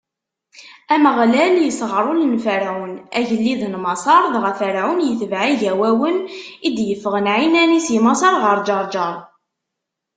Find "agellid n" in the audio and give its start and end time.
3.19-3.75